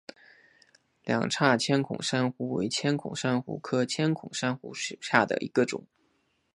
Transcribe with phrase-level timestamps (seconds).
[1.03, 5.85] 两叉千孔珊瑚为千孔珊瑚科千孔珊瑚属下的一个种。